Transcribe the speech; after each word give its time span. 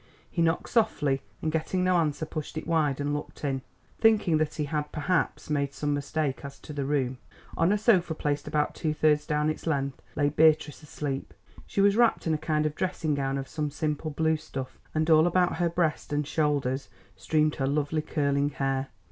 He 0.31 0.41
knocked 0.41 0.69
softly, 0.71 1.21
and 1.43 1.51
getting 1.51 1.83
no 1.83 1.97
answer 1.97 2.25
pushed 2.25 2.57
it 2.57 2.65
wide 2.65 2.99
and 2.99 3.13
looked 3.13 3.43
in, 3.45 3.61
thinking 3.99 4.37
that 4.39 4.55
he 4.55 4.63
had, 4.65 4.91
perhaps, 4.91 5.47
made 5.47 5.75
some 5.75 5.93
mistake 5.93 6.43
as 6.43 6.57
to 6.61 6.73
the 6.73 6.85
room. 6.85 7.19
On 7.55 7.71
a 7.71 7.77
sofa 7.77 8.15
placed 8.15 8.47
about 8.47 8.73
two 8.73 8.95
thirds 8.95 9.27
down 9.27 9.47
its 9.47 9.67
length, 9.67 10.01
lay 10.15 10.29
Beatrice 10.29 10.81
asleep. 10.81 11.35
She 11.67 11.81
was 11.81 11.95
wrapped 11.95 12.25
in 12.25 12.33
a 12.33 12.39
kind 12.39 12.65
of 12.65 12.73
dressing 12.73 13.13
gown 13.13 13.37
of 13.37 13.47
some 13.47 13.69
simple 13.69 14.09
blue 14.09 14.37
stuff, 14.37 14.79
and 14.95 15.07
all 15.07 15.27
about 15.27 15.57
her 15.57 15.69
breast 15.69 16.11
and 16.11 16.25
shoulders 16.25 16.89
streamed 17.15 17.57
her 17.57 17.67
lovely 17.67 18.01
curling 18.01 18.49
hair. 18.49 18.87